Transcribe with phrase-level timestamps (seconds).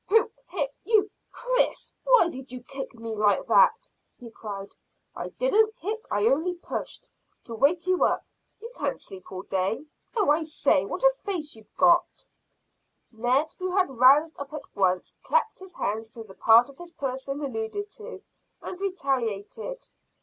[0.07, 4.75] "Who Here, you, Chris, why did you kick me like that?" he cried.
[5.15, 7.07] "I didn't kick, only pushed.
[7.43, 8.25] To wake you up.
[8.59, 9.85] You can't sleep all day.
[10.15, 12.25] Oh, I say, what a face you've got!"
[13.11, 16.93] Ned, who had roused up at once, clapped his hands to the part of his
[16.93, 18.23] person alluded to,
[18.59, 19.87] and retaliated.